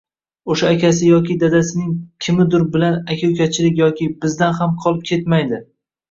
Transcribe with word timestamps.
o‘sha 0.53 0.69
akasi 0.75 1.09
yoki 1.09 1.33
dadasining 1.41 1.91
kimidur 2.27 2.63
bilan 2.75 2.95
«aka-ukachilik» 3.15 3.77
yoki 3.81 4.07
«bizdan 4.25 4.57
ham 4.61 4.73
qolib 4.87 5.05
ketmaydi 5.11 5.61